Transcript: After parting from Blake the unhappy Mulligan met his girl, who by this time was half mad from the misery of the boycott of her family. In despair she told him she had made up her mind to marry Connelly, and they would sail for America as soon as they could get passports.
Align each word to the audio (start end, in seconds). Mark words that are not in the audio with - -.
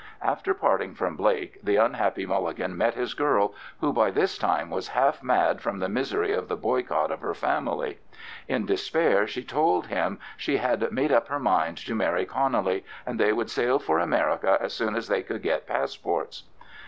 After 0.23 0.55
parting 0.55 0.95
from 0.95 1.15
Blake 1.15 1.59
the 1.61 1.75
unhappy 1.75 2.25
Mulligan 2.25 2.75
met 2.75 2.95
his 2.95 3.13
girl, 3.13 3.53
who 3.81 3.93
by 3.93 4.09
this 4.09 4.35
time 4.35 4.71
was 4.71 4.87
half 4.97 5.21
mad 5.21 5.61
from 5.61 5.77
the 5.77 5.87
misery 5.87 6.31
of 6.33 6.47
the 6.47 6.55
boycott 6.55 7.11
of 7.11 7.19
her 7.21 7.35
family. 7.35 7.99
In 8.47 8.65
despair 8.65 9.27
she 9.27 9.43
told 9.43 9.85
him 9.89 10.17
she 10.37 10.57
had 10.57 10.91
made 10.91 11.11
up 11.11 11.27
her 11.27 11.37
mind 11.39 11.77
to 11.85 11.93
marry 11.93 12.25
Connelly, 12.25 12.83
and 13.05 13.19
they 13.19 13.31
would 13.31 13.51
sail 13.51 13.77
for 13.77 13.99
America 13.99 14.57
as 14.59 14.73
soon 14.73 14.95
as 14.95 15.07
they 15.07 15.21
could 15.21 15.43
get 15.43 15.67
passports. 15.67 16.45